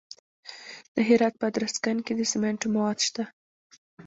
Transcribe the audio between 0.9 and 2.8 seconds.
د هرات په ادرسکن کې د سمنټو